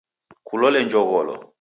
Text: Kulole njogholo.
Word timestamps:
Kulole 0.47 0.83
njogholo. 0.83 1.35